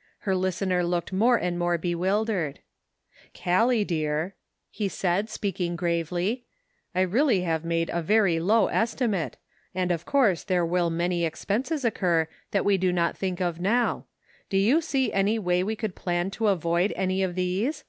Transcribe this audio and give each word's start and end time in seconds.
"Her 0.18 0.36
listener 0.36 0.84
looked 0.84 1.12
more 1.12 1.36
and 1.36 1.58
more 1.58 1.76
bewild 1.78 2.28
ered:" 2.28 2.58
Gallic, 3.42 3.88
dear," 3.88 4.36
he 4.70 4.86
said, 4.86 5.28
speaking 5.28 5.74
gravely, 5.74 6.44
"I 6.94 7.00
really 7.00 7.40
have 7.40 7.64
made 7.64 7.90
a 7.90 8.00
very 8.00 8.38
low 8.38 8.68
estimate, 8.68 9.36
and 9.74 9.90
of 9.90 10.06
course 10.06 10.44
there 10.44 10.64
will 10.64 10.90
many 10.90 11.24
expenses 11.24 11.84
occur 11.84 12.28
that 12.52 12.64
we 12.64 12.78
do 12.78 12.92
not 12.92 13.18
think 13.18 13.40
of 13.40 13.58
now; 13.58 14.04
do 14.48 14.56
you 14.58 14.80
see 14.80 15.12
any 15.12 15.40
way 15.40 15.62
that 15.62 15.66
we 15.66 15.74
could 15.74 15.96
plan 15.96 16.30
to 16.30 16.46
avoid 16.46 16.92
any 16.94 17.24
of 17.24 17.34
these 17.34 17.82